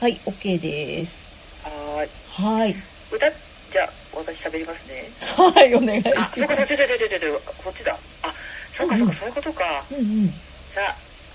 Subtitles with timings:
[0.00, 1.24] はい OK です
[1.64, 2.08] はーい。
[2.58, 2.74] はい
[3.10, 3.30] 歌、
[3.72, 5.04] じゃあ、私喋りますね。
[5.36, 7.96] はいお願いしあ、ますそうか、そう、ちょちょちょちょちょちょ、こっちだ。
[8.22, 8.34] あ、
[8.72, 9.84] そうか、そうか、そういうことか。
[9.90, 10.28] うんうん
[10.70, 10.80] さ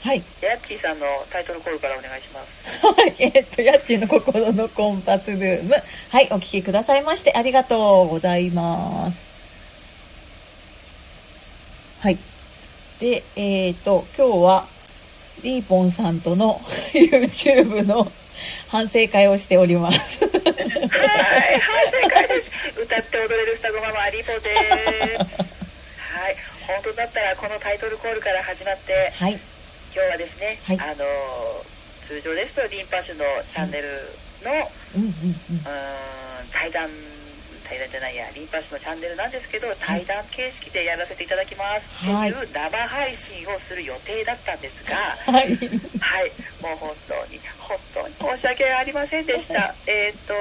[0.03, 2.85] あ、はいヤッチーさんのタイトルコールからお願いします。
[2.85, 5.75] はい、えっと、家賃の心のコンパスルーム。
[6.09, 9.27] はい、お聞きくださいましてありがとうございます。
[12.01, 12.17] はい。
[12.99, 14.67] で、えっと、今日は、
[15.43, 16.59] リーポンさんとの
[16.93, 18.11] YouTube の
[18.67, 20.25] 反省会をしております。
[20.25, 20.51] はい、はい、
[21.91, 22.51] 正解です。
[22.81, 24.49] 歌って踊れる双子ママ、リポで
[25.19, 25.41] す。
[25.97, 26.35] はい、
[26.67, 29.33] 本当だったらこのタイトルコールから始まって、はい。
[29.93, 31.05] 今日はですね、はいあの、
[32.01, 33.87] 通常ですとリンパ種のチャンネル
[34.43, 34.51] の、
[34.95, 35.13] うんうん
[36.51, 36.89] 対談
[37.63, 44.95] 対談じゃないやリンパ種のチャンネルなんですけど対談形式でやらせていただきますはいっていう生配信をする予定だったんですが
[45.31, 45.55] はい。
[45.55, 46.31] はい
[46.61, 50.33] もう本当に本当に申し訳ありませんでしたえっと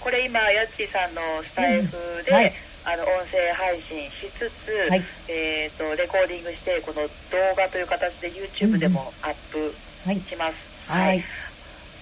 [0.00, 1.92] これ今ヤッチーさんのスタイフ
[2.24, 2.52] で、うんはい
[2.86, 7.08] あの音声配信しつつ、はいえっとレコーディングしてこの動
[7.56, 9.72] 画という形で YouTube でもアップ
[10.04, 10.20] はい。
[10.20, 11.24] します、はい。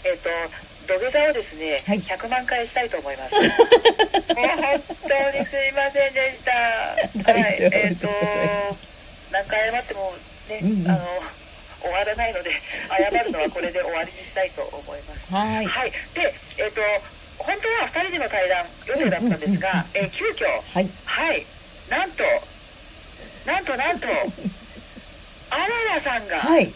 [0.05, 0.28] えっ、と
[0.89, 3.34] 土下座をですね、はい100万回したいと思います。
[3.36, 4.83] もう本
[5.33, 7.30] 当にすいませんでした。
[7.30, 8.08] はい、えっ、と
[9.30, 10.12] 何回謝っても
[10.48, 11.06] ね、うんうんあの
[11.83, 12.50] 終わらないので
[12.88, 15.33] 謝るのはこれで終わりにしたいと思います。
[15.33, 15.66] はい。
[15.66, 15.91] はい。
[16.14, 16.80] で、えっ、と
[17.39, 20.89] 本当は2人での対談予定だったんですが、えー急遽はい。
[21.05, 21.47] はい
[21.91, 22.24] なんと
[23.44, 26.72] なんとなんとあららさんが、はい。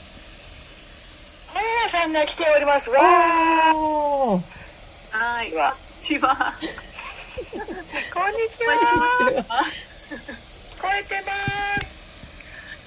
[1.54, 2.90] あららさんが来ております。
[2.90, 4.40] わー。
[5.12, 5.54] はい。
[5.54, 6.54] わこんにちは。
[8.12, 8.32] こん。
[8.32, 8.74] にちは。
[10.76, 11.55] 聞こえてます。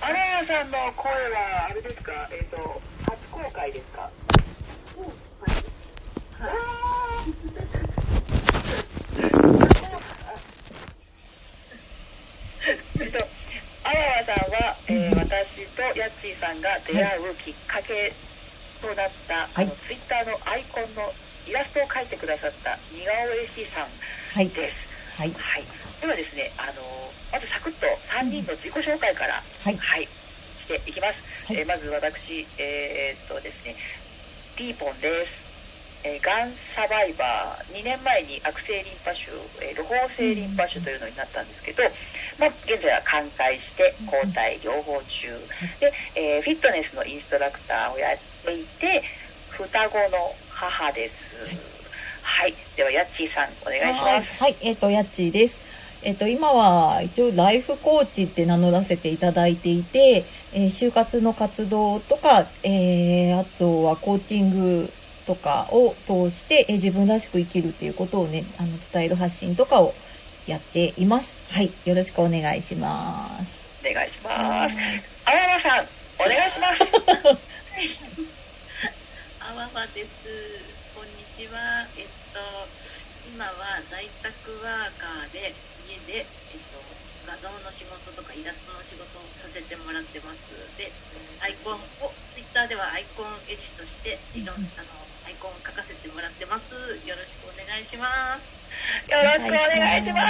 [0.01, 2.29] アラヤさんの声はあれですか？
[2.31, 4.09] えっ、と初公開ですか？
[12.99, 13.17] えっと
[13.87, 18.11] アラヤさんは、えー私とヤッチーさんが出会うきっかけ
[18.81, 21.03] となった、はいあのツイッターのアイコンの
[21.47, 23.87] イラストを描いてくださった似顔絵師さん
[24.33, 24.49] はい。
[24.49, 24.87] です。
[24.88, 24.88] はい。
[25.19, 25.63] はい、
[25.99, 26.81] ではですね、あの
[27.33, 29.75] まずサクッと3人の自己紹介から、はい。
[29.75, 30.07] はい、
[30.57, 31.21] していきます。
[31.45, 31.57] はい。
[31.57, 33.75] えーまず私、えーっとですね、
[34.57, 35.49] リーポンです。
[36.05, 39.31] えーがんサバイバー2年前に悪性リンパ腫、
[39.61, 41.83] えー、露胞性リンパ腫というのになったんですけど、
[42.39, 45.27] まあ、現在は寛解して抗体療法中。
[45.81, 49.03] で、えーフィットネスのインストラクターをやっていて
[49.49, 51.35] 双子の母です
[52.29, 55.59] はいではヤッチーさんお願いしますはい、えっ、と、やっちーです。
[56.03, 60.23] えっ、と、今は一応ライフコーチって名乗らせていただいていて、
[60.53, 64.89] えー就活の活動とか、えーあとはコーチング
[65.25, 69.93] とかを通して、えー自分らしく生きるっていうことをね、あの、伝える発信とかを
[70.45, 71.43] やっています。
[71.51, 73.81] はい、よろしくお願いします。
[73.81, 74.77] お願いします
[75.25, 75.85] あららさん
[76.19, 76.83] お願いします
[79.39, 80.27] あわわです。
[80.93, 81.87] こんにちは。
[81.97, 82.39] えっと、
[83.29, 85.53] 今は在宅ワーカーで、
[85.87, 86.81] 家で、えっと、
[87.25, 90.53] 画像の仕事とかイラストの仕事をさせてもらってます。
[90.77, 90.91] で、
[91.41, 96.73] アイコンを、ツイッターではアイコン絵師として、いろんあの、アイコンを描かせてもらってます。
[97.05, 98.07] よろしくお願いしま
[98.37, 98.59] す。
[99.09, 100.21] よろしくお願いしま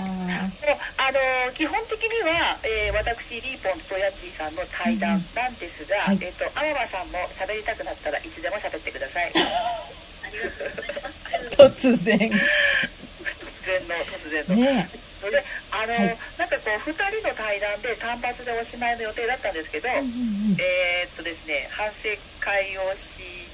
[0.00, 0.66] すす。
[0.66, 1.12] もうあ
[1.46, 9.32] の基本的には、えー私リーポンとヤッチーさんの対談なんですが、はいえっ、とアママさんも喋りたくなったらいつでも喋ってください
[11.56, 12.18] 突然。
[12.18, 14.88] 突然の突然の、ね
[15.20, 16.18] それであの、はい。
[16.38, 19.98] なんかこう2人の対談で単発でおしまいの予定だったんですけど、え。
[19.98, 20.10] うんうん
[20.52, 20.56] うん。
[20.60, 22.08] えーっとですね反省
[22.40, 23.48] 会をし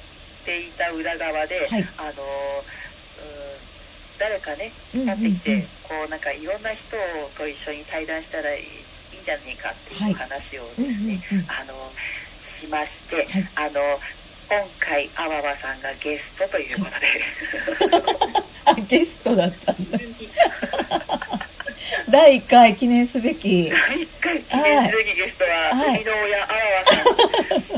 [0.44, 1.88] ていた裏側で、はい。
[1.97, 2.12] あのうん
[4.19, 6.97] 誰かね引っ張ってきて、うんうんうんこうなんかいろんな人
[7.37, 8.62] と一緒に対談したらいい
[9.12, 10.10] いいんじゃねえかってはい。
[10.10, 11.47] いう話をうんですね、うんうん。
[11.50, 11.93] あの
[12.43, 13.49] しまして、はい。
[13.56, 14.00] あの
[14.52, 17.06] 今回あわわさんがゲストということで、
[18.66, 19.98] あ、 ゲストだったんだ。
[22.12, 23.71] 第1回記念すべき。
[23.71, 27.74] 第1回記念すべきゲストは、はいの親あわわさん ありがと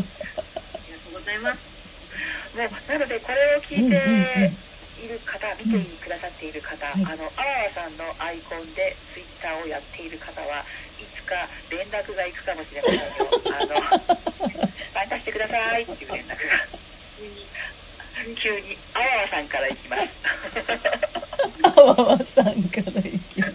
[1.11, 1.59] うございます。
[2.57, 4.59] もうなのでこれを聞いてうんうんうん
[5.05, 10.65] いる方、見てくださっている方、はいあのあわわさんのアイコンでツイッターをやっている方は
[11.25, 11.35] か
[11.71, 13.05] 連絡が行くかもしれませんよ。
[13.61, 16.37] あの 参加してくださいっていう連絡が。
[18.37, 18.79] 急に。
[18.95, 20.17] あわわさんから行きます。
[21.63, 23.55] あわわさんからいきます。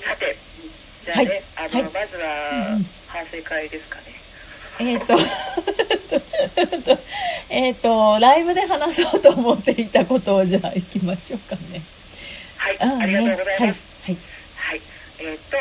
[0.00, 0.36] さて
[1.02, 1.68] じゃあね、はい。
[1.70, 1.92] あの、はい。
[1.92, 2.28] まずうんは
[2.74, 2.86] うん。
[3.06, 4.16] 反省会ですかね。
[4.78, 5.18] えっ、 と、
[7.48, 11.80] えっと、ライブで話そうと思っていたことをじゃあ行きましょうかね。
[12.56, 13.84] はい、ありがとうございます。
[14.02, 14.14] はい。
[14.14, 14.24] はい、
[15.18, 15.56] えっ、と、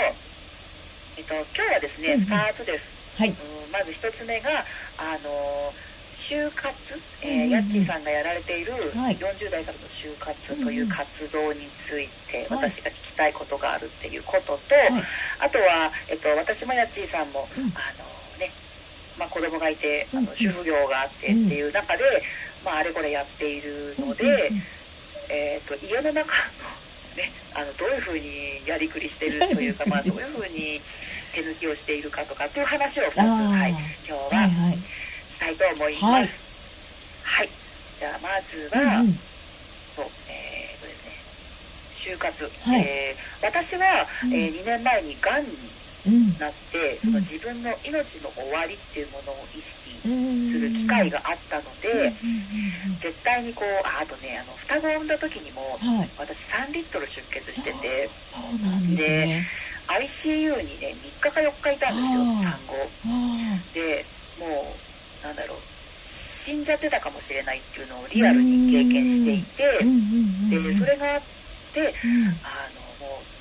[1.18, 2.28] えっ、と、今日はですね、うんうん。
[2.28, 2.92] 二つです。
[3.18, 3.30] はい。
[3.30, 3.36] うん
[3.72, 4.50] まず一つ目が、
[4.98, 5.74] あの
[6.12, 7.50] 就活、えーうんうんうん。
[7.50, 9.18] ヤッチーさんがやられているはい。
[9.18, 12.69] 40代からの就活という活動についてはい。
[12.72, 15.04] 私が聞きたいことがあるっていうことと、はい。
[15.40, 17.63] あとは、えっと、私もヤッチーさんも、うん。
[17.63, 17.68] あ
[18.00, 18.51] のね、
[19.19, 22.04] まあ、子供がいてあの主婦業があってっていう中で、
[22.63, 24.51] まあ、あれこれやっているので、
[25.30, 26.25] えー、と家の中の,、
[27.15, 30.81] ね、あのどういうふうにやりくりしているというか、 まあ、どういうふうに
[31.33, 34.77] 手抜きをしているかとかっていう話を2つ、はい、今日はいははい。
[35.29, 36.41] したいと思います。
[37.23, 37.50] はい、
[37.97, 39.19] じゃあまずは、うん
[40.27, 41.12] えーとですね、
[41.95, 42.81] 就活、はい。
[42.81, 44.33] えー私は、うん。
[44.33, 45.75] え2年前にがんにうん
[46.40, 50.52] なってその自分の命の終わりっていうものを意識うん。
[50.52, 52.16] する機会があったので、うんうんうん
[53.00, 56.10] 絶対にこうああとねあの双子を産んだ時にもうんはい。
[56.18, 59.48] 私3リットル出血しててそうなんですね。
[59.88, 62.74] ICU にね3日か4日いたんですよ産後
[63.06, 64.06] あで
[64.40, 64.80] も
[65.22, 65.58] うなんだろう
[66.00, 69.86] 死んじゃってたかもしれないっていうのをリアルに経験していてあ。
[69.86, 70.63] うんうんうんうん。
[70.63, 71.24] でそれがあっ
[71.74, 72.28] てうん。
[72.44, 72.85] あの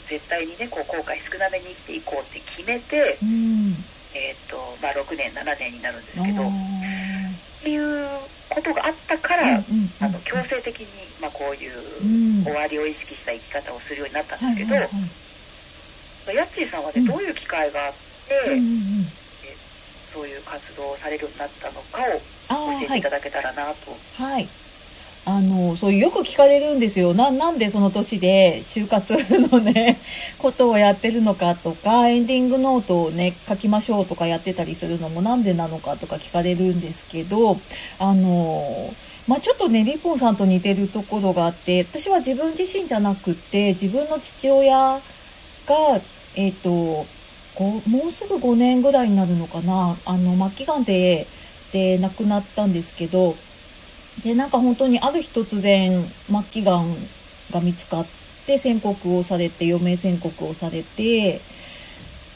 [0.06, 3.74] 絶対にねこう後悔少なめに生きていこうって決めて、うん。
[4.14, 7.64] えーとまあ、6年7年になるんですあけどっー。
[7.64, 8.06] ていう
[8.48, 9.64] ことがあったから、うんうんうん
[10.00, 10.86] あの強制的に、
[11.20, 11.72] まあ、こういう
[12.02, 12.44] うん。
[12.44, 14.90] 終わりを意識した生き方をするようになったんですけど、はいはい
[16.26, 16.36] はい。
[16.36, 17.04] ヤッチーさんはね、うん。
[17.06, 17.92] どういう機会があっ
[18.28, 19.08] て、うんうんうん。
[20.06, 22.20] そういう活動をされるようになったのかを
[22.78, 23.98] 教えていただけたらなと。
[24.22, 24.48] はい。
[25.26, 27.14] あの、そう、よく聞かれるんですよ。
[27.14, 29.98] な、なんでその年で就活のね、
[30.38, 37.58] ことをやってるのかとか、エンディングノートをね、書きましょうとかやってたりするのもなんでなのかとか聞かれるんですけど、
[37.98, 38.92] あの、
[39.26, 45.00] まあ、ちょっとね、リポンさんと似てるところがあって、私は自分自身じゃなくって、自分の父親
[45.66, 46.00] が、
[46.36, 47.06] えっ、と、
[47.54, 49.96] こうもうすぐ5年ぐらいになるのかな。
[50.04, 51.26] あの、末期がんで、
[51.72, 53.36] で、亡くなったんですけど、
[54.22, 56.94] で、なんか本当にある日突然、末期がん
[57.50, 58.06] が見つかっ
[58.46, 61.40] て、宣告をされて、余命宣告をされて、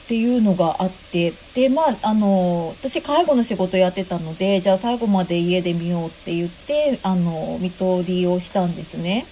[0.05, 9.27] っていうのがあって、で、まあ、あの、私介護の仕事やってたので、じゃあ最後まで家で見ようって言って、あの、見取りをしたんですね。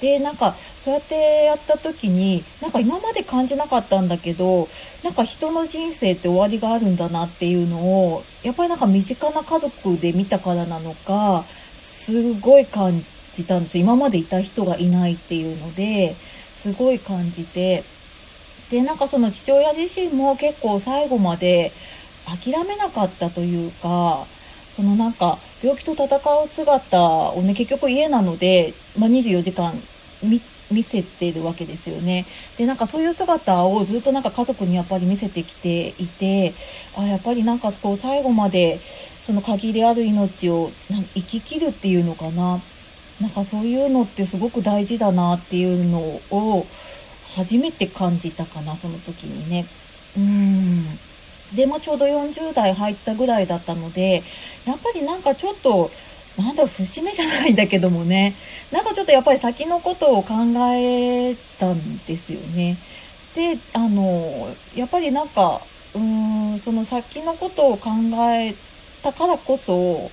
[0.00, 4.68] で、なんか、そうやってやった時に、なんか今まで感じなかったんだけど、
[5.04, 11.44] なんか人の人生って終わりがあるんだなっていうのを、やっぱりなんか身近な家族で見たからなのか、
[11.76, 13.04] すごい感
[13.34, 13.84] じたんですよ。
[13.84, 16.16] 今までいた人がいないっていうので、
[16.56, 17.84] すごい感じて。
[18.70, 21.72] で、なんかその父親自身も結構最後まで
[22.24, 24.26] 諦めなかったというか、
[24.70, 29.72] そのなんか病気と戦う姿をね、結局家なので、まあ、24時間
[30.22, 30.40] 見
[30.70, 32.26] 見せてるわけですよね。
[32.56, 36.54] で、なんかそういう姿をずっとなんか家族にやっぱり見せてきていて、
[36.96, 38.78] あ、やっぱりなんかこう最後まで
[39.20, 40.70] その限りある命を
[41.14, 42.60] 生き切るっていうのかな。
[43.20, 45.98] なんかそういうのってすごく大事だなっていうの
[46.30, 46.66] を
[47.34, 49.66] 初めて感じたかな、その時にね。
[50.16, 50.98] うん。
[51.54, 54.22] で、まあ、ちょうど40代入ったぐらいだったので、
[54.66, 55.90] やっぱりなんかちょっと、
[56.36, 58.34] なんだろう、節目じゃないんだけどもね、
[58.70, 60.34] なんかちょっとやっぱり先のことを考
[60.74, 62.76] えたんですよね。
[63.34, 65.60] で、あの、やっぱりなんか、
[65.94, 66.00] うー
[66.56, 67.90] ん、その先のことを考
[68.34, 68.54] え
[69.02, 70.10] たからこそ、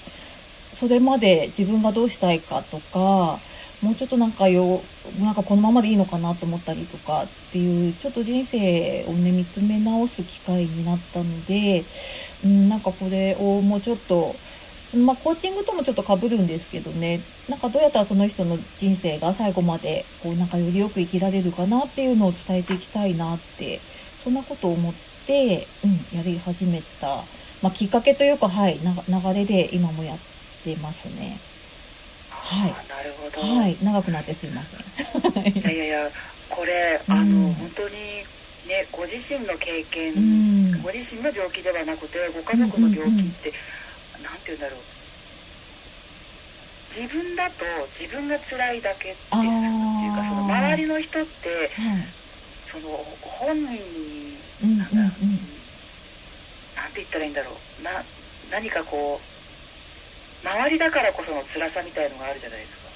[0.73, 3.39] それまで自分がどうしたいかとか、
[3.81, 4.81] もうちょっとなんかよ、
[5.21, 11.83] なんかこのままでいいのかなと思ったりとかっていう、ちょっと人生をね、見つめ直す機会になったので、
[12.43, 14.35] うん、なんかこれをもうちょっと、
[14.95, 17.19] まあ、コーチングともちょっと被るんですけどね、
[17.49, 23.79] なんかどうやったらその人の人生が最後まで、こうなんかよりよく生きられるかなっていうのを伝えていきたいなって、
[24.17, 24.93] そんなことを思っ
[25.27, 27.23] て、うん、やり始めた、
[27.61, 30.17] まあ、きっかけというか、はい、流れで今もやっ
[30.63, 31.37] てますね。
[32.47, 32.71] はい。
[32.87, 34.79] なるほど、はい、長くなってすいません。
[35.57, 36.09] いやいやいや
[36.49, 37.13] これ、うん。
[37.13, 37.95] あの本当に
[38.67, 40.19] ねご自身の経験、う
[40.79, 40.81] ん。
[40.81, 43.51] ご自身の病気ではなくてご家族の病気って、
[44.23, 44.79] なんて言うんだろう。
[46.89, 52.07] 自分だと自分が辛いだけですっていうかその周りの人ってはい。
[52.63, 52.89] その
[53.21, 54.89] 本人にうんうんなん。
[54.89, 55.39] だ、うん
[56.77, 57.83] なんて言ったらいいんだろう。
[57.83, 57.91] な
[58.51, 59.36] 何かこう
[60.43, 62.89] 周りだからこその辛さみたいのがあるじゃないですか。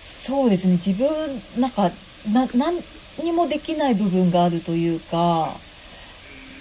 [0.00, 0.74] そうですね。
[0.74, 1.08] 自分、
[1.58, 1.90] なんか、
[2.30, 2.82] な、何
[3.22, 5.56] にもできない部分があるというか、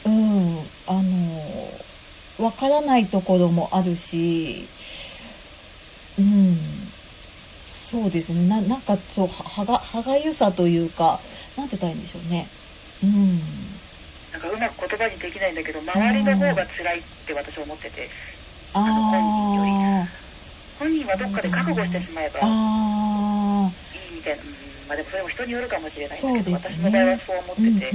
[0.06, 4.67] うん、あの、わからないところもあるし、
[6.17, 6.58] うん、
[7.89, 8.48] そうですね。
[8.48, 11.20] ななんかそう、は歯が、歯がゆさというか、
[11.58, 12.48] なんて言ったらいいんでしょうね。
[13.03, 13.41] うん。
[14.32, 18.10] なんかうまく言葉にできないんだけど周りの方が辛いって私は思ってて
[18.74, 19.12] あの
[21.12, 23.72] はどっかで覚悟してしまえばいあ
[24.12, 24.50] いみたいな、うん、
[24.88, 27.92] まあでもそれも人によるかもしれないですけどね私の場合はそう思ってあ、うんうんて、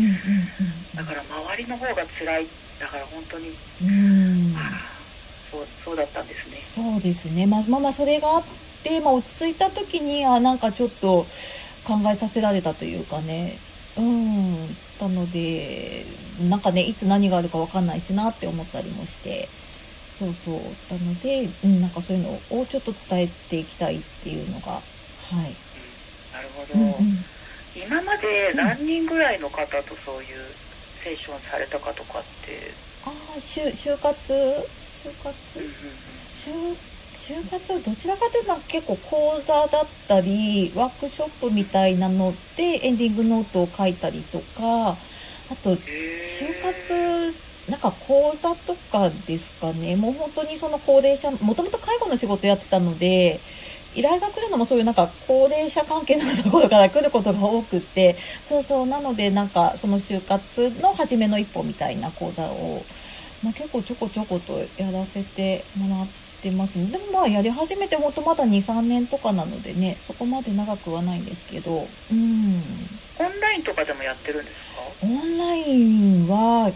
[0.96, 2.46] だから周りの方が辛い
[2.80, 4.56] だから本当に、うんうん。
[4.56, 4.92] ああ
[5.52, 7.46] そうそうだったんですねそうですね。
[7.46, 8.44] まあまあまあ、それがあっ
[8.82, 11.26] て、まあ落ち着いた時に、あ、なんかちょっと
[11.84, 13.58] 考えさせられたというかね。
[13.98, 14.54] うん。
[14.98, 16.06] なので、
[16.48, 19.48] なんかね、いつ何があるかわかんないしなって思ったりもして。
[20.22, 20.54] そうそう。
[20.54, 24.80] なので、うん、なんかそういうのをちょっと伝えていきたいっていうのが、は
[25.42, 25.54] い。
[26.32, 27.24] なるほど、うんうん。
[27.74, 30.28] 今まで何人ぐらいの方とそういう
[30.94, 32.70] セッションされたかとかって、
[33.04, 34.32] ああ、就、就活？
[34.32, 35.60] 就活？
[37.14, 44.96] 就活はどちらかというと結構講座だったりワークショップみたいなのでエンディングノートを書いたりとかあ
[45.62, 45.78] と就
[46.62, 47.34] 活
[47.68, 49.96] なんか講座とかですかね。
[49.96, 53.38] もう本当にその高齢者もともと介護の仕事やってたので
[53.94, 58.86] 依頼が来るのもそういうなんか高齢者関係のところから来ることが多くってそうそう。
[58.86, 62.82] なのでなんかその就活の初めの一歩みたいな講座を、
[63.44, 66.08] まあ、結構ちょこちょことやらせてもらっ
[66.42, 66.78] てます。
[66.78, 71.86] ねでもまあやり始めて本当まだ23年とかなのでねそこまで長くはないんですけど。
[72.10, 72.62] うん。
[73.20, 74.80] オンラインとかでもやってるんですか？
[75.04, 76.72] オンラインは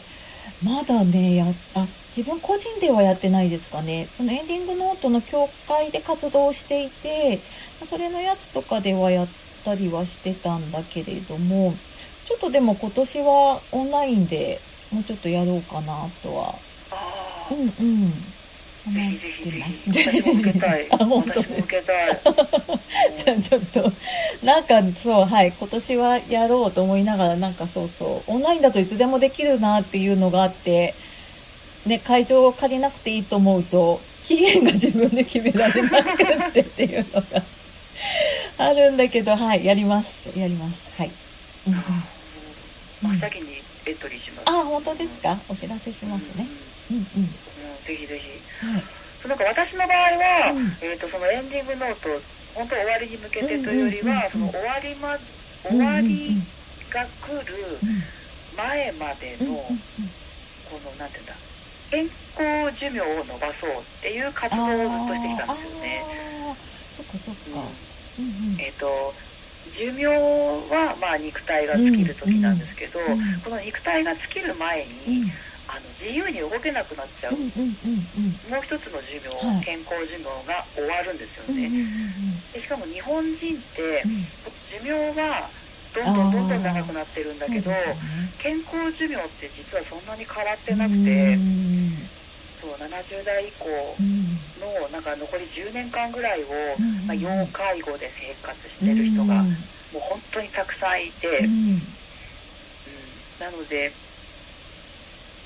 [0.65, 1.87] まだねやあ
[2.17, 4.09] 自分個人ではやってないですかね。
[4.15, 7.41] そのエンディングノートの協会で活動していて
[7.87, 9.29] それのやつとかではやっ
[9.65, 11.75] たりはしてたんだけれども
[12.25, 14.61] ちょっとでも今年はオンラインで
[14.91, 16.55] もうちょっとやろうかなとは。
[17.51, 18.13] うんうん
[18.93, 19.91] ぜひぜひぜひ。
[19.91, 20.87] 私も受けたい。
[20.91, 21.31] あ本当。
[21.43, 22.21] 私も受けたい。
[23.17, 23.93] じゃあちょっと、
[24.45, 30.95] なんかそう、はい、今年はやろうと思いながら、なんかそうそう、オンラインだといつでもできるなっていうのがあって、
[31.85, 37.43] ね、会場を借りなくていいと思うと、期限が自分で決められなくってっていうのが
[38.59, 40.29] あるんだけど、はい、やります。
[40.37, 40.91] やります。
[40.97, 41.11] はい。
[41.67, 41.83] うんうん、
[43.03, 44.49] 真っ先にエントリーします。
[44.49, 45.39] あ、本当ですか？
[45.49, 46.47] お知らせしますね。
[46.91, 47.35] うんうん。
[47.93, 48.31] うんぜひぜひ。
[48.67, 48.83] はい。
[49.21, 49.97] そうなんか私の場合
[50.49, 50.79] は、うん。
[50.81, 52.09] えー、とそのエンディングノート
[52.55, 55.19] 本当終わりに向けてというよりはその終わりま
[55.63, 56.43] 終わり
[56.91, 58.03] が来るうん
[58.57, 59.69] 前までの
[60.65, 61.35] このなんていうんだ
[61.91, 66.05] 健康寿命を伸ばそうっていう活動をずっとしてきたんですよね。
[66.91, 67.53] そっかそっうん。
[67.53, 67.61] か。
[68.19, 68.61] うんうん。
[68.61, 69.15] えっ、と
[69.69, 73.41] 寿命はまあ肉体が尽きる時なんですけど、うんうん。
[73.43, 75.31] この肉体が尽きる前に、うん
[75.77, 79.65] あの自由に動けなくなっちゃう、もう一つの寿命、はい。
[79.65, 81.73] 健康寿命が終わるんですよね。
[82.53, 84.13] でしかも日本人ってうん。
[84.65, 85.53] 寿命は
[85.93, 87.99] どんどんどんどん長くなってるんだけど、ね。
[88.39, 92.11] 健康寿命って実はそんなに変わってなくうて、ん
[92.55, 93.69] そう70代以降
[93.99, 96.53] うんのなんか残り10年間ぐらいを、う
[96.83, 99.47] んまあ、要介護で生活してる人がうん。
[99.93, 101.97] もう本当にたくさんいて、うん。
[102.87, 103.25] うん。
[103.39, 103.99] なので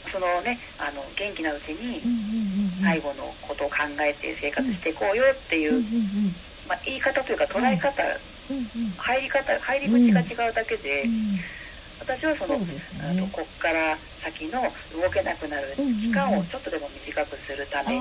[0.07, 5.83] そのねあの元気なうちにうんうんうん介護のことを考えて生活していこうよっていう、
[6.67, 8.03] まあ、言い方というか捉え方、
[8.97, 11.11] 入り方入り口が違うだけで、うん。
[12.01, 18.01] 私はそのそうですあとねこっから先の動けなくなる期間をちょっとでも短くするため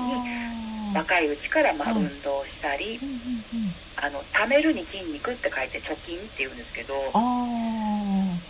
[0.94, 2.98] 若いうちからま運動したり、
[3.96, 7.18] あの貯めるに筋肉って書いて貯金っていうんですけどあ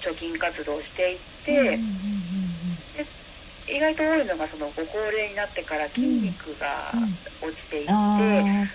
[0.01, 2.20] 貯金活動をしていっーて、うんうんうん
[3.71, 7.49] 意外と多いのがそのご高齢になってから筋肉がうん。
[7.49, 7.93] 落ちていって、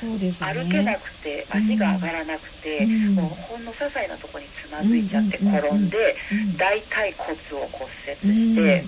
[0.08, 0.54] うですね。
[0.54, 3.16] 歩けなくて足が上がらなくて、うん。
[3.16, 6.58] もうほんの些細なとこにつまずいちゃって転んでうん。
[6.58, 8.84] 大腿骨を骨折して、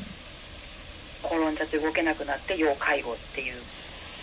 [1.24, 3.56] 転んじゃって動けなくなって要介護っていう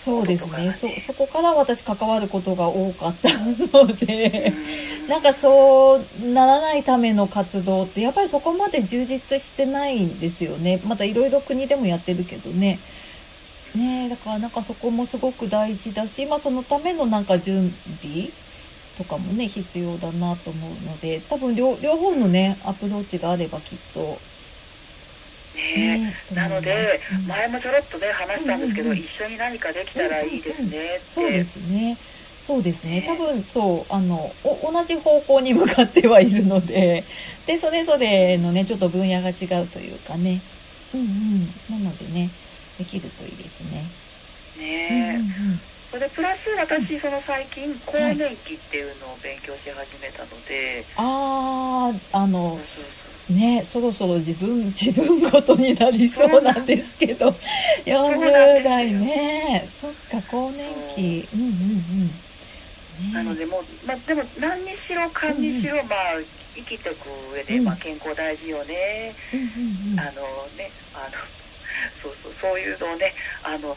[0.05, 0.67] そうですね。
[0.67, 4.53] ねそこから私関わることが多かったので。
[5.03, 10.81] う んなんかそうならないための活動ってやっぱりそこまで充実してないんですよね。
[10.85, 12.79] またいろいろ国でもやってるけどね。
[13.75, 18.29] ねえだからなんかそこもすごく大事だしまあそのためのなんか準備
[18.97, 24.19] とかもね必要だなと思うので多分両両方のねアプローチがあればきっと
[25.55, 26.15] ね。
[26.33, 29.05] なので前もちょろっとね話したんですけど、うんうんうん。
[29.05, 30.69] 一緒に何かできたらいいですね。
[30.69, 31.97] って、そうですね。
[32.45, 33.01] そうですね。
[33.01, 33.07] ね。
[33.07, 37.03] 多分、そう、あの、お同じ方向に向かってはいるので、
[37.47, 40.43] で、それぞれのね、ちょっと分野が違うというかね。
[40.93, 41.85] うんうん。
[41.85, 42.29] なのでね、
[42.79, 43.85] できるといいですね。
[44.59, 45.15] ね。
[45.15, 45.61] え、うんうんうん。
[45.91, 57.95] それでプラス私その最近更年期っていうのを勉強し始めたので、ああ、あのそう、そうね、そろそろ自分、 自分ごとになりそうなんですけど、 うなんですよ。
[58.61, 61.37] 40代ね、そっか、更年期、う。
[61.37, 61.51] んうんう
[62.05, 62.25] ん。
[62.99, 63.13] ね。
[63.15, 66.21] なのでもう、まあ、でも何にしろかんにしろ、まあ
[66.55, 67.65] 生きていく上で、うん。
[67.65, 70.01] まあ、健康大事よね、うんうんうん。
[70.01, 71.11] あのねあの
[71.97, 73.77] そうそうそういうのをねあの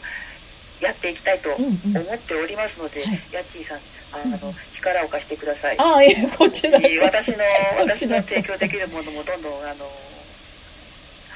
[0.80, 1.96] やっていきたいとうんうん。
[1.96, 3.28] 思っておりますので、はい。
[3.32, 4.38] ヤッチーさんあうんの
[4.72, 5.78] 力を貸してください。
[5.78, 6.80] ああ、いや、こちら。
[7.02, 7.38] 私の
[7.80, 9.90] 私の 提供できるものもどんどんあの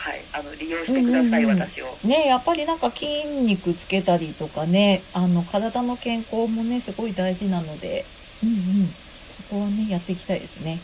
[0.02, 1.97] はいあの利用してください、うんうんうん私を。
[2.05, 8.05] ね、やっぱりなんか筋肉つけたりとかね、あの、体の健康もね、すごい大事なので、
[8.43, 8.95] うんうん。
[9.37, 10.81] そこはね、やっていきたいですね。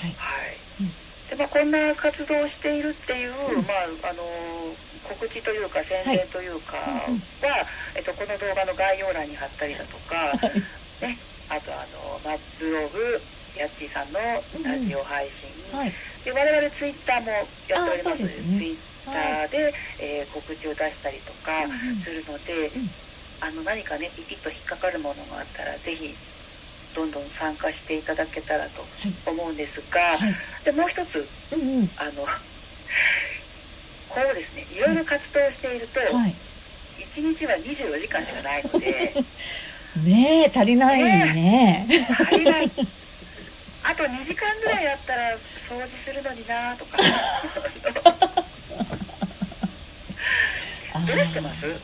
[0.00, 0.14] はい。
[0.16, 0.92] はいうん
[1.30, 3.72] でまあ、こんな活動をしているっていう、うんま
[4.04, 4.22] あ、あの
[5.08, 7.22] 告知というか宣伝というかは、うんうん
[7.94, 10.32] えっと、この動画の概要欄に貼ったりだとか、
[11.00, 11.16] ね、
[11.48, 13.20] あとあの、まあ、ブログ
[13.56, 14.20] やっちーさんの
[14.62, 15.92] ラジオ配信、はい。
[16.24, 17.30] で我々ツイッターも
[17.68, 18.22] やっております。
[18.22, 18.40] のでね。
[18.58, 18.76] ツイッ
[19.06, 21.96] ターで、えー告知を出したりとかうんうん。
[21.98, 22.70] するので、ん。
[23.40, 26.14] あの何かねピピッと引っかかるものがあったらぜひ
[26.94, 28.84] どんどん参加していただけたらと
[29.26, 30.34] 思うんですが、はい。
[30.64, 31.90] でもう一つうんうん。
[31.96, 32.26] あの
[34.08, 36.34] こうですねいろいろ活動していると、はい。
[36.98, 39.14] 1日は24時間しかないので
[39.96, 41.86] ねえ、足りないね。
[42.20, 42.70] 足りない。
[43.82, 45.22] あと2時間ぐらいあったら
[45.56, 46.98] 掃除するのになとか。
[51.06, 51.66] どうしてます？
[51.66, 51.74] あの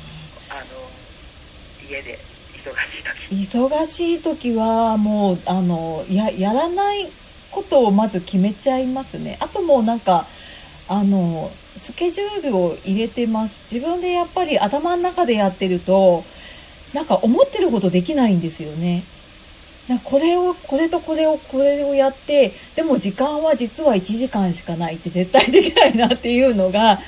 [1.89, 2.19] 家で
[2.55, 3.35] 忙しい時。
[3.59, 7.09] 忙しい時はもうあのややらない
[7.51, 9.37] ことをまず決めちゃいますね。
[9.41, 10.27] あともうなんか
[10.89, 13.63] あのスケジュールを入れてます。
[13.73, 16.25] 自分でやっぱり頭の中でやってると
[16.97, 19.05] なんか思ってることできないんですよね。
[19.87, 26.99] なこれをこれとこれをこれをやってでも時間は実は1時間しかないって絶対できないなっていうのが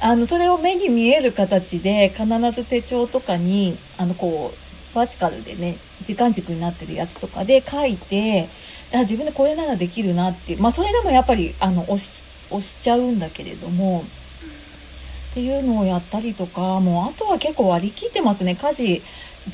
[0.00, 8.48] あのそれを目に見える形で必ず手帳とかにあのこうバーチカルでね時間軸になってるやつとかで書いて
[8.94, 14.04] あ自分でこれならできるなっていうまあそれでもやっぱりあの押し押しちゃうんだけれども
[15.30, 18.54] っていうのをやったりとかもうあとは結構割り切ってますね。
[18.54, 19.02] 家事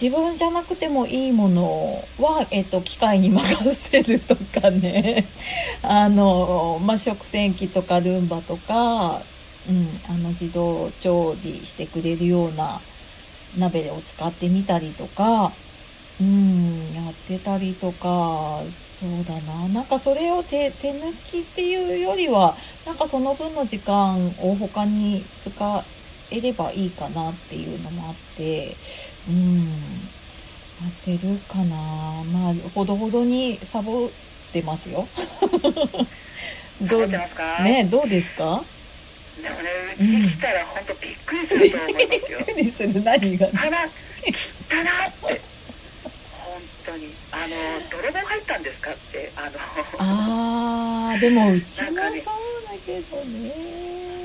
[0.00, 5.24] 自分じゃなくてもいいものは、えっと、機械に任せるとかね。
[5.82, 9.22] あの、まあ、食洗機とかルンバとか、
[9.68, 12.80] うん、あの自動調理してくれるような
[13.56, 15.52] 鍋を使ってみたりとか、
[16.20, 18.62] うん、やってたりとか
[18.98, 19.68] そうだな。
[19.68, 25.84] なんかそれを手手抜きっていうよりはなんかその分の時間を他に使
[26.36, 28.74] えればいいかなっていうのもあって
[29.28, 31.76] うんやってるかな。
[32.32, 34.10] まあほどほどにサボっ
[34.52, 35.06] てますよ。
[36.86, 37.62] サボってますか？
[37.62, 38.62] ねどうですか？
[39.40, 42.38] でもねうち来たら本当びっくりすると思いますよ。
[42.46, 43.02] びっくりする。
[43.02, 43.46] 何が？
[43.48, 45.40] 汚な汚なって。
[46.30, 47.14] 本当に。
[47.32, 47.56] あの
[47.90, 49.50] 泥棒入ったんですかってあの。
[49.98, 52.00] あーでもうちもそうだ
[52.84, 53.52] けどね。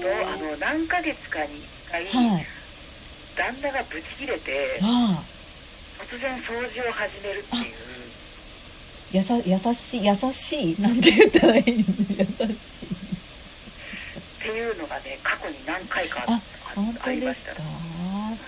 [0.02, 2.45] とあの何ヶ月かに1回、はい。
[3.36, 5.23] 旦那がブチ切れてあ
[5.99, 7.63] 突然掃除を始めるっていう。
[7.63, 10.75] あやさ優しい優しい？
[10.82, 11.67] なんて言ったらいいの？
[11.67, 11.84] 優しい。
[11.84, 12.58] っ
[14.41, 16.41] ていうのがね過去に何回かあああ
[16.75, 17.52] 本当ありました。
[17.54, 17.67] ですか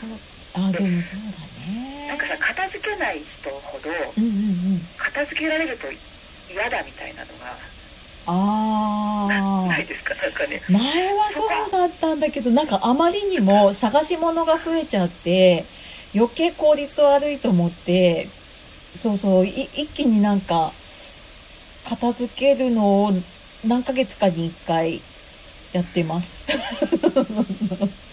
[0.01, 0.65] そう。
[0.67, 2.07] あでもそうだね。
[2.09, 4.33] なんかさ片付けない人ほどうんうんう
[4.75, 4.87] ん。
[4.97, 5.87] 片付けられると
[6.49, 7.55] 嫌だみたいなのが
[8.27, 9.27] あ
[9.65, 10.13] あないですか？
[10.15, 10.61] なんかね。
[10.69, 10.81] 前
[11.13, 15.65] はそうだったんだけどなんかあまりにも探し物が増えちゃって
[16.15, 18.27] 余計効率悪いと思って
[18.95, 20.71] そうそうい一気になんか
[21.87, 23.11] 片付けるのを
[23.65, 25.01] 何ヶ月かに1回
[25.73, 26.43] やってます。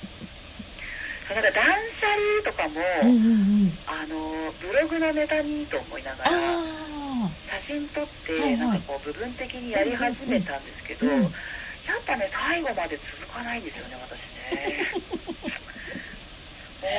[1.39, 8.57] なんか断捨離とかも、うんうんうん、あのブログのネタにいいと思いながらあ写真撮って、はいはい。
[8.59, 11.23] なんかこう部分的にやり始めたんですけど、うんうん。
[11.23, 11.31] やっ
[12.05, 14.85] ぱね最後まで続かないんですよね私ね。
[16.81, 16.91] 本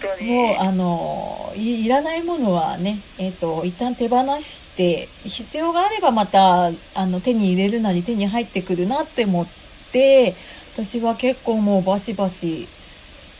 [0.00, 0.30] 当あに。
[0.30, 9.46] もうあのいいらないものはね、えっと一旦手放して必要があればまたあの手に入れるなり手に入ってくるなって思っ
[9.92, 10.34] て
[10.74, 12.66] 私は結構もうバシバシ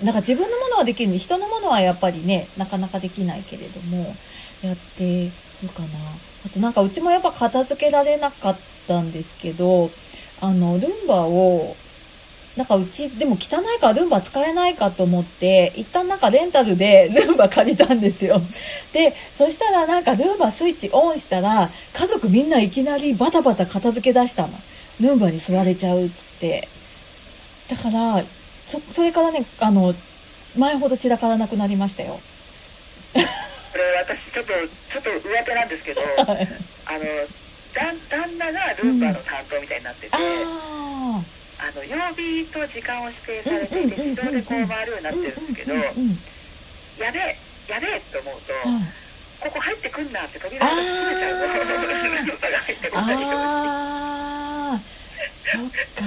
[0.03, 4.15] なんか自分のものはできるのに人のものはやっぱりねなかなかできないけれども
[4.63, 5.27] やって
[5.63, 5.89] るかな
[6.47, 9.91] あとなんかうちもやっぱ片付けられなかったんですけど
[10.41, 11.77] あのルンバを
[12.57, 18.43] なんかうち、でも汚いからルンバ使えないかと思って、一旦なんかレンタルで ルンバ借りたんですよ。
[18.93, 24.51] で、そしたらなんかルンバスイッチオンしたら、家族みんないきなりバタバタ片付け出したの。
[25.01, 26.69] ルンバに座れちゃうっつって。
[27.71, 28.23] だから、
[28.67, 29.95] そ、それからね、あの、
[30.57, 32.21] 前ほど散らからなくなりましたよ。
[33.73, 34.53] これ私ちょっと
[34.91, 36.37] ちょっと上手なんですけど あの
[37.73, 40.19] 旦旦那がルンバの担当みたいになってて、あ
[41.59, 46.19] あの曜日と時間を指定されていて自動でこう回るようになってるんですけどうんうんうん
[46.99, 49.03] やべえやべえって思うとはい。
[49.41, 51.47] ここ入ってくんなって扉を閉めちゃうの。
[51.49, 54.42] が入ってこないように
[55.45, 56.05] そっか。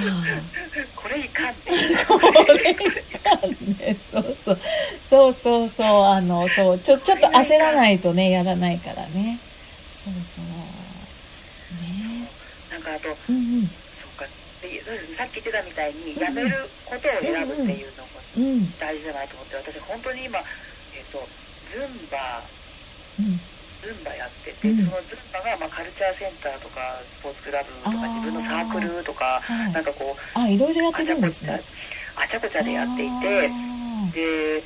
[0.95, 2.87] これいかんっていうこれか
[3.79, 4.59] ね、そうそう。
[5.09, 9.39] そうそうそう、あの、そう、ちょ、ちょっと焦らないとね、やらないからね。
[10.03, 10.45] そうそう。
[11.81, 12.29] ね
[12.71, 13.67] なんかあとうんうん。
[13.93, 14.25] そうか
[14.61, 14.81] で
[15.13, 16.51] さっき言ってたみたいにやめる
[16.85, 18.71] ことを選ぶっていうのもうん。
[18.77, 20.41] 大事だなと思って私本当に今、え
[21.01, 21.27] っと
[21.65, 22.43] ズンバ
[23.19, 23.39] うん。
[23.85, 24.83] ズンバやってて、うん。
[24.83, 29.71] そのズンバが、まあ、カルチャーセンターとかスポーツクラブとか自分のサークルとかはい。
[29.71, 31.61] なんかこうあ、いろいろやっあてるんですね。
[32.15, 34.11] あちゃこちゃでやっていあてー。
[34.13, 34.63] で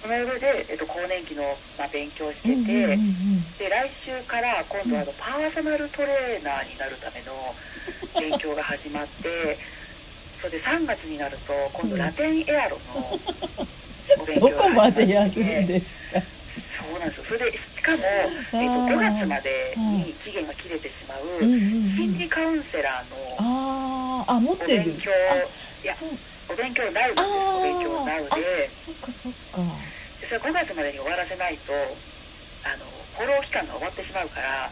[0.00, 1.42] その上で、えっと、更年期の、
[1.76, 3.58] まあ、勉強してて、うんうんうんうん。
[3.58, 7.34] で来週から今度あのパーソナルトレーナーになるための
[8.30, 9.58] 勉強が始まって
[10.38, 13.18] それで3月になると今度ラテンエアロの
[14.20, 15.42] お勉強どこまが始まって。
[15.42, 16.22] でやるんですか？
[16.50, 17.24] そうなんですよ。
[17.24, 17.98] それでしかも、
[18.52, 21.82] えっと、あー5月までに期限が切れてしまううんうんうん。
[21.82, 24.54] 心理カウンセラーのお。
[24.66, 25.94] 勉強いや。
[26.50, 27.48] お勉強ナウなんです。
[27.48, 29.60] お勉強ナウあでそっかそっか。
[30.20, 32.84] でそれ5月までに終わらせないとあの
[33.18, 34.70] フォロー期間が終わってしまうから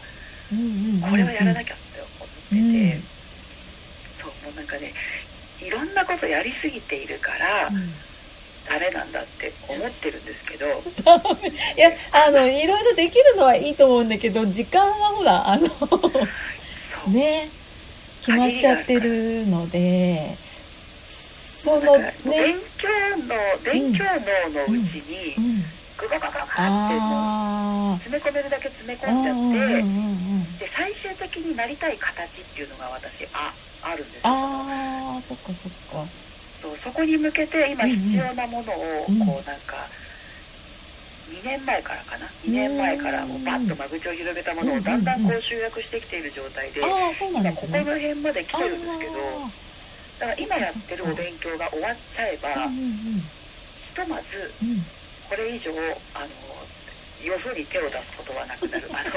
[0.51, 1.09] うんうんうんうん。
[1.11, 3.03] これはやらなきゃって思ってて、うん。
[4.17, 4.93] そうもうなんかね
[5.59, 7.93] いろんなことやりすぎているからうん
[8.69, 10.65] ダメなんだって思ってるんですけど。
[10.65, 10.69] い
[11.79, 15.67] や、あの、いろいろできるのはいいと思うんだけど、時間はほら、あの、
[17.07, 17.49] ね、
[18.25, 20.35] 決まっちゃってるので、
[21.61, 25.61] そのなんか勉ね、強の勉強脳のうちにうん、
[25.97, 30.57] グガガガガって詰め込めるだけ詰め込んじゃうんうんうんってうん。
[30.59, 34.63] で最終的になりたい形っていうのが私ああるんですよその。
[34.63, 36.05] ああ、そっかそっか。
[36.59, 39.87] そうそこに向けて今必要なものをこうなんか
[41.29, 46.89] 2年前からかな？2年前からもうバッと間口を広げたものをだんだんこう集約してきている状態で今。
[47.51, 49.49] ここの辺まで来てるんですけどあ
[50.19, 52.49] だから今やってるお勉強が終わっちゃえば
[53.83, 54.51] ひとまず。
[55.29, 55.71] これ以上
[56.15, 58.87] あのよそに手を出すことはなくなる。
[58.95, 59.11] あの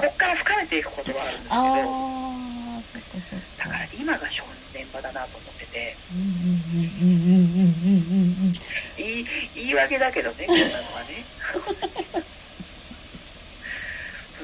[0.00, 3.28] こっから深めていくことはあるんですけど。
[3.58, 4.42] だから今が正
[4.78, 5.96] 念場だなと思ってて。
[6.14, 6.26] うんうんう
[7.04, 8.52] んうんうんうんうん
[8.96, 11.24] 言い言い訳だけどねこんなのはね。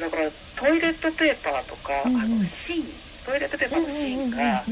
[0.00, 2.20] だからトイレットペーパーとか、うんうん。
[2.20, 2.82] あの芯
[3.24, 4.64] トイレットペーパーの芯が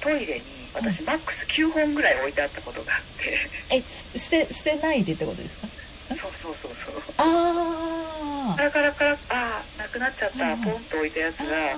[0.00, 0.42] トイレに
[0.74, 3.38] 私マックス9本ぐらい置いてあったことがあって。
[3.70, 5.68] え、す捨て、捨てないでってことですか？
[6.16, 7.02] そうそうそうそう。
[7.16, 11.44] あカラカラカラあーなくなっちゃったはいはいポンと置いたやつあ。
[11.44, 11.76] があ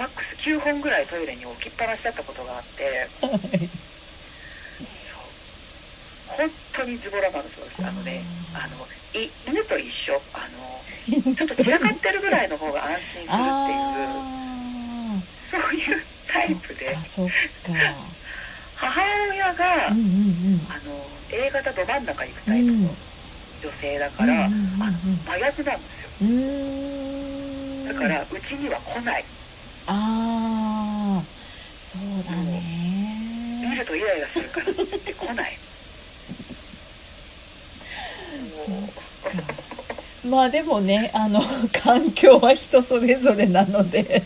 [0.00, 3.28] マックス9本ぐらいトイレに置きっぱなしだったことがあってそう。
[6.26, 7.84] 本当にズボラなんですよ私。
[7.84, 8.22] あのね
[8.54, 8.86] あの
[9.20, 10.14] い犬と一緒。
[10.32, 10.48] あ
[11.28, 13.36] のちょっと散らかってるぐらいの方が安心するっていう。
[13.36, 16.96] あそういうタイプで。
[18.76, 22.88] 母親が、うんうんあの A 型ど真ん中行くタイプの
[23.62, 24.92] 女性だから、うんうんうんうんあ
[25.26, 26.08] 真逆なんですよ。
[27.92, 29.24] だからうちには来ない
[29.92, 31.22] ああ、
[31.82, 32.62] そうだね。
[33.68, 34.70] 見るとイライラするから。
[34.70, 35.58] っ来ない。
[38.68, 38.88] も
[40.26, 41.42] うまあでもね、あの、
[41.82, 44.22] 環境は人それぞれなので、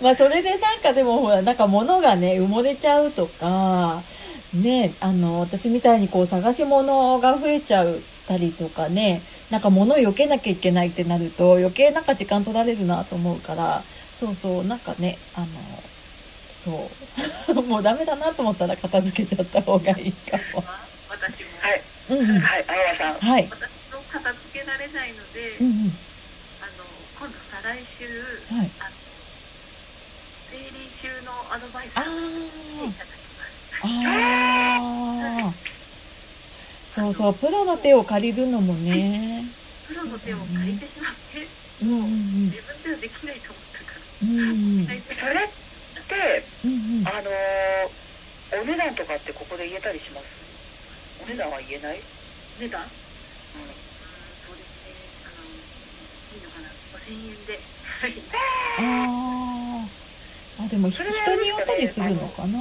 [0.00, 4.02] まあそれでなんかでもほら、なんか物がね、埋もれちゃうとか、
[4.54, 13.82] ね、あの、私みたいにこう探し物が増えちゃったりとかね、なんか物を避けなきゃいけないってなると余計なんか時間取られるなと思うから、
[14.20, 15.46] そうそう、なんかね、あの、
[16.62, 16.90] そ
[17.48, 17.54] う。
[17.64, 20.62] もうダメだなと思ったら片付けちゃった方がいいかも。
[21.08, 22.38] 私も、はいうんうん。
[22.38, 23.48] はい青葉さんはい。
[23.50, 25.98] 私の片付けられないので、うんうん。
[26.60, 26.84] あの
[27.18, 28.04] 今度再来週
[28.54, 28.70] はい。
[28.78, 28.90] あの
[30.52, 33.50] 生理収納アドバイスあをーいただきます。
[33.82, 35.54] ああ。
[36.94, 39.46] そうそう、プロの手を借りるのもね。
[39.88, 41.48] プロの手を借りてしまって、
[41.82, 43.59] うんうん自分ではできないと思
[44.20, 45.48] それっ
[46.06, 47.08] てうんうん。
[47.08, 47.94] あのー
[48.52, 50.34] お値段とかってここで言えたりします？
[51.18, 52.06] お値段は言えない、うん、
[52.58, 52.82] 値段？
[53.54, 53.84] うん。
[54.36, 55.14] そうですね。
[55.22, 55.44] あの
[56.28, 57.70] いいのかな5000円で。
[57.80, 58.26] はい。
[58.78, 59.88] あ
[60.58, 62.58] ああでも人によったりするのかな、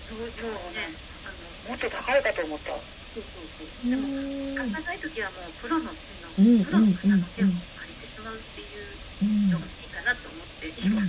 [0.00, 1.00] そうそうね。
[1.24, 2.72] あのーもっと高いかと思った。
[3.08, 3.66] そうそうそう。
[3.84, 10.92] うでもん買わない時はもうプロの手うんのプロの方の手を借りてしまうっていううんのがいいかなと思ってうん。
[10.92, 11.02] 今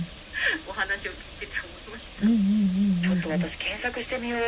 [0.68, 2.26] お話を聞いてて思いました。
[2.26, 4.40] うんうんうんちょっと私検索してみよう。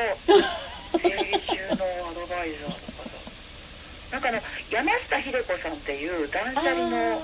[0.98, 2.80] 生理収納アドバイザーの方。
[4.12, 7.20] なんかあの山下秀子さんっていう断捨離の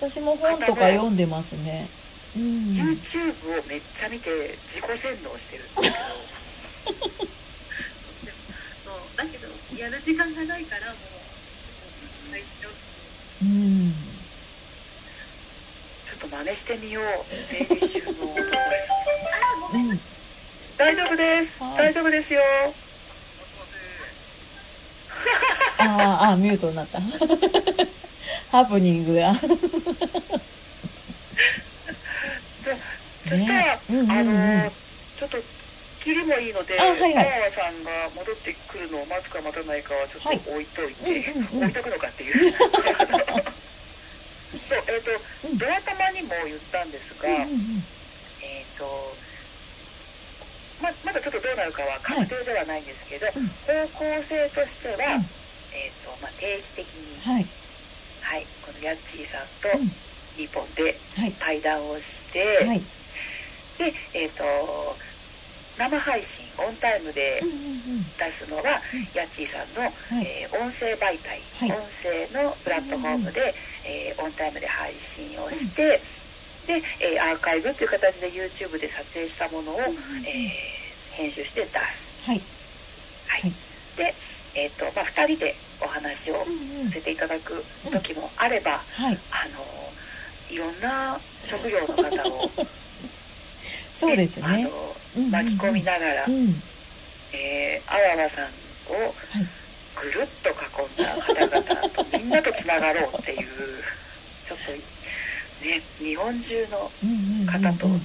[0.00, 1.88] 私も本とか読んでますね。
[2.36, 2.42] うん。
[2.72, 5.98] YouTube をめっちゃ見て自己洗脳してるんです
[8.84, 10.94] そうだけど やる時間がないからも
[12.28, 12.72] う入っちゃう
[13.42, 13.94] うん
[16.28, 17.04] と真似してみよう。
[17.44, 20.00] 生理収納アドバイザーさんあーごめんうん
[20.76, 21.62] 大丈夫です。
[21.62, 22.40] はい大丈夫ですよ。
[25.78, 25.86] あー
[26.32, 27.00] あーミュートになった。
[28.50, 29.46] ハプニングがそ
[33.36, 33.78] したら、ね。
[33.90, 34.10] うんうんうん。
[34.12, 34.22] あ
[34.64, 34.70] の
[35.16, 35.38] ちょっと
[36.00, 37.50] 切りもいいのであはいはい。
[37.50, 41.62] さんが戻ってくるのを待つか待たないかはちょっと置いといて、うんうんうん。
[41.64, 42.34] 置いとくのかっていう
[44.68, 45.10] そうえっ、と、
[45.48, 45.58] うん。
[45.58, 47.84] ドア玉にも言ったんですが、うんうん
[48.42, 48.84] えっ、と
[50.82, 53.48] ままだちょっとどうなるかは確定ではないんですけど、うん。
[53.88, 55.30] 方向性としては、うん。
[55.72, 57.46] えっ、とまあ、定期的に、はい。
[58.20, 59.92] はい、このヤッチーさんとうん。
[60.36, 61.32] リポンではい。
[61.38, 62.80] 対談をして、はい。
[63.78, 64.44] で、えっ、と、
[65.76, 69.92] 生配信、オンタイムでうんうん出すのは、うんヤッチーさんの、はい。
[70.26, 71.72] えー音声媒体、はい。
[71.72, 71.78] 音
[72.32, 76.00] 声のプラットフォームで、えーオンタイムで配信をして、
[76.66, 79.82] で、えーアーカイブという形で YouTube で撮影したものを、うん
[80.26, 80.50] えー
[81.14, 82.10] 編集して出す。
[82.26, 82.40] はい。
[83.28, 83.40] はい。
[83.42, 83.52] はい。
[83.96, 84.14] で、
[84.56, 86.86] えっ、と、まあ、2人でお話をうんうん。
[86.86, 89.18] させていただく時もあれば、はい。
[89.30, 89.64] あの
[90.50, 92.50] いろんな職業の方を、
[93.98, 94.64] そうですあね。
[94.64, 94.83] のうんうん
[95.30, 96.54] 巻き込みながら、うん。
[97.32, 98.48] えー、あわわさんを
[99.30, 99.46] はい。
[99.96, 100.54] ぐるっと囲
[100.90, 103.46] んだ方々とみんなとつながろうっていう
[104.44, 104.72] ちょっと
[105.64, 106.90] ね日本中の
[107.46, 108.02] 方とうん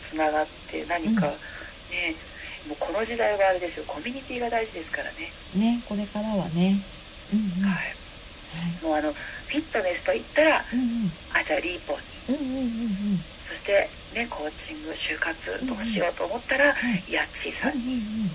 [0.00, 1.26] つながって何か
[1.90, 2.14] ね、
[2.68, 3.84] もうこの時代はあれですよ。
[3.86, 6.80] コミュニティが大事ですからね、うんねこれからはね。
[7.32, 7.68] うんうん。
[7.68, 7.94] ははい。
[8.80, 11.12] いもうあのフィットネスといったらうんうん。
[11.34, 13.20] あじゃあリーポンにうんうんうんうん。
[13.44, 17.12] そしてねコーチング就活どうしようと思ったら、はい。
[17.12, 17.72] ヤッチーさん。
[17.72, 18.30] うんうんうん。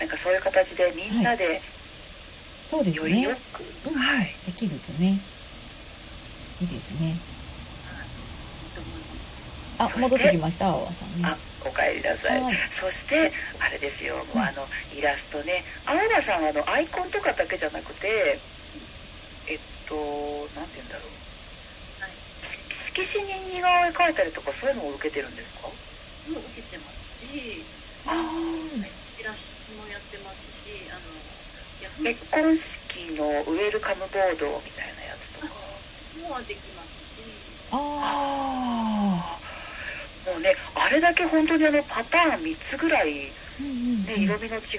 [0.00, 1.60] なんかそういう形でみんなで
[2.66, 3.94] そうですよりよねく、うん。
[3.94, 4.34] うんはい。
[4.46, 5.18] できるとね。
[6.60, 7.16] いいですね。
[9.78, 11.28] あ戻ってきました青葉さんね。
[11.28, 12.54] あおかえりなさい、はい。
[12.70, 14.16] そしてあれですよ。
[14.16, 14.66] もうあの
[14.96, 15.62] イラストね。
[15.86, 18.38] 青葉さんはあのアイコンとかだけじゃなくて
[19.46, 19.94] えっと
[20.58, 21.17] なんて言うんだろう
[22.78, 27.64] 色紙に似顔絵描いたりとかそういうのを受けてるんですかもう受けてますし
[28.06, 28.14] あ
[29.18, 35.46] イラストもやってますしあの結婚式のウェルカムボードみたいなやつとか
[36.22, 43.74] もできますしああもうねあれだけ本当にあのパターン3つぐらい、ね、うんうん
[44.06, 44.78] うん色味の違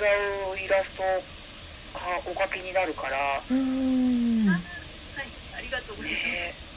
[0.55, 1.03] うイラスト
[1.99, 4.61] かお描きになるからうんはい
[5.57, 6.68] ありがとうございます、ね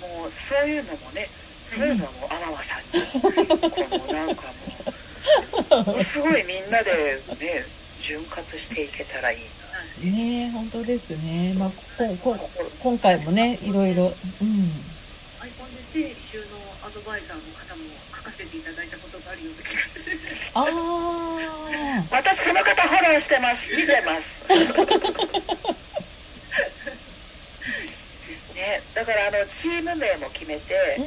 [0.00, 1.28] もうそういうのもね
[1.68, 3.02] そういうのはもうあわわさんに。
[3.06, 3.18] こ
[3.98, 4.42] のなんか
[5.84, 7.64] もうすごいみんなでね
[8.00, 9.44] 潤滑していけたらいいな
[9.78, 11.54] はいねえ本当ですね。
[11.58, 12.36] まあここ
[12.82, 13.72] 今回もねい。
[13.72, 14.70] ろいろうん。
[15.40, 16.44] アイコンで整理収納
[16.86, 17.82] アドバイザーの方も
[18.14, 20.16] 書かせていただいたことがあるような気がする。
[20.54, 23.74] ああ私その方フォローしてます。
[23.74, 24.42] 見てます
[28.54, 31.00] ねだからあのチーム名も決めてあ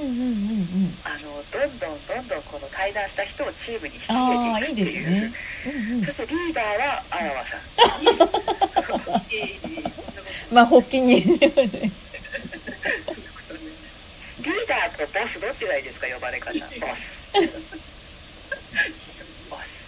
[1.26, 5.06] のどんどんどんどんこの対談した人をチームに引きあ入れていくっていう。
[5.06, 5.34] ですね。
[5.66, 6.04] うんうん。
[6.06, 7.62] そしてリーダーはあらわさん。
[10.54, 16.54] まあ発起にそんなことはないリーダーとボスどっちがいいですか呼ばれ方。
[16.54, 16.60] ボ
[16.94, 17.32] ス。
[19.50, 19.88] ボス。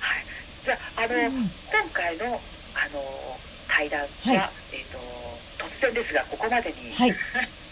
[0.00, 0.24] はい。
[0.64, 1.52] じゃああの、うん。
[1.70, 2.40] 今回の
[2.74, 4.36] あの対談は、はい。
[4.36, 4.59] えっ、と
[5.80, 6.92] 突然ですがここまでに。
[6.92, 7.14] はい。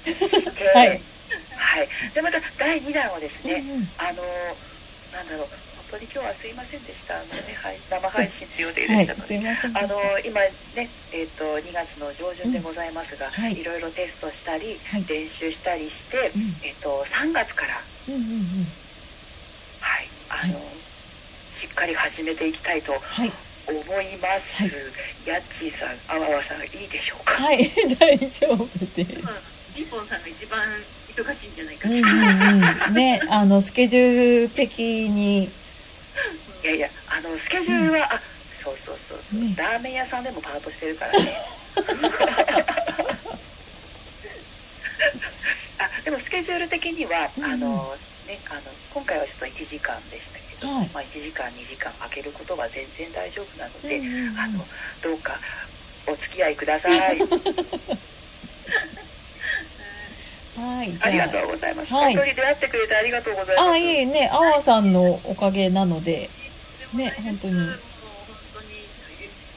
[0.09, 0.89] して、はい。
[0.89, 1.89] はい。
[2.15, 3.89] でまた第2弾はですね、うんうん。
[3.99, 4.23] あの
[5.13, 5.49] なんだろう
[5.91, 7.17] 当に今日はすいませんでした。
[7.17, 9.71] あの、ねはい、生配信っていう予定ではい、したので、すい。
[9.75, 10.41] あの今
[10.77, 13.31] ね、えっと2月の上旬でございますが、ん。
[13.31, 13.61] はい。
[13.61, 15.05] いろいろテストしたり、はい。
[15.09, 16.57] 練習したりして、うん。
[16.65, 18.67] えっと3月から、うんうんうん。
[19.81, 20.61] はいあのは
[21.51, 23.33] しっかり始めていきたいとはい、
[23.69, 24.63] 思います。
[24.63, 24.73] はい
[25.29, 27.35] やっちーさん、あわわさん、いいでしょうか？
[27.45, 29.13] はい、 大丈夫です。
[29.13, 29.29] うん
[29.77, 30.59] リポンさんが一番
[31.15, 32.15] 忙しいんじゃないかうんな、う
[32.57, 32.95] んうん。
[32.95, 35.51] ね、あの、スケジュール的に、い
[36.65, 38.21] やいや、あのスケジュールは、あ、
[38.53, 41.41] そうそうそうそう、ねラーメン屋さんでもパートしてるからね。
[45.79, 47.95] あ、でもスケジュール的には、うんあの。
[48.29, 48.61] ね、あの
[48.93, 50.89] 今回はちょっと1時間でしたけど、はい。
[50.93, 54.39] まあ、1時間2時間空けることは全然大丈夫なので、うんうんうん。
[54.39, 54.59] あの
[55.03, 55.33] どうか
[56.07, 56.99] お付き合いください。
[60.59, 61.09] はい、あ。
[61.09, 62.15] りがとうございます、はい。
[62.15, 63.69] 本当に出会ってくれてありがとうございます。
[63.71, 66.29] あ、いえね、あわさんのおかげなので、
[66.93, 67.55] ね本当に。
[67.55, 67.79] 本
[68.53, 68.69] 当に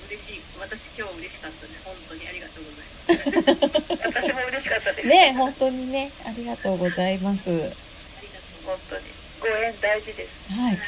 [0.07, 0.41] 嬉しい。
[0.62, 7.90] 私今日嬉しかったです本当にありがとうございます私も嬉しかったです、 ね、本当にね、ありがとうございます。
[8.65, 9.04] 本当に。
[9.39, 10.52] ご縁大事です。
[10.52, 10.78] はい。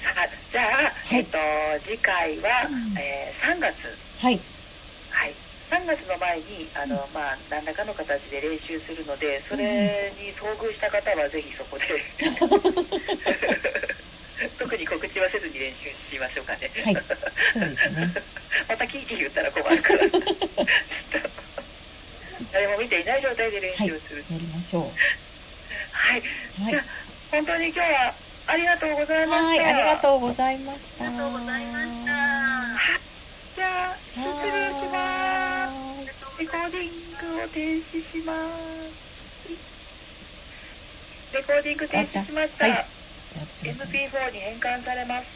[0.00, 1.18] さあじゃあ、い。
[1.18, 1.38] えっと
[1.82, 2.98] 次回は、うん。
[2.98, 3.96] えー3月。
[4.20, 4.40] はい、
[5.10, 5.34] はい。
[5.70, 11.84] 3月の前にあの、まあ、何らかの形で練習するのでそれに遭遇した方はぜひそこで
[14.64, 16.70] 特に告知はせずに練習しましょうかね。
[16.84, 16.94] はい、
[17.52, 18.14] そうですね。
[18.66, 19.98] またキーキー言ったら困るから。
[19.98, 20.24] ちょっと。
[22.50, 24.24] 誰も見ていない状態で練習をする。
[24.30, 24.82] やりましょう。
[25.92, 26.22] はい、
[26.62, 26.70] はい。
[26.70, 26.84] じゃあ
[27.30, 28.14] 本当に今日は
[28.46, 29.48] ありがとうございました。
[29.48, 31.04] はい、ありがとうございました。
[31.04, 32.12] ありがとうございました。
[33.54, 36.40] じゃあ失礼します。
[36.40, 38.84] レコーディングを停止します。
[41.34, 42.66] レコーディング停止しました、
[43.34, 45.32] MP4 に変換されます。